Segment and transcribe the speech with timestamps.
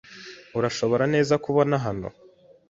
[0.57, 1.13] Urashobora kubona
[1.79, 2.07] neza hano.